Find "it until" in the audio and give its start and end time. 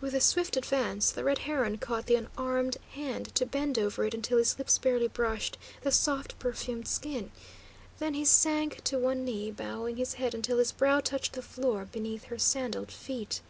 4.06-4.38